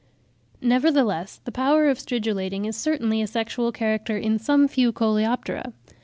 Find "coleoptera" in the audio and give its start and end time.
4.91-5.73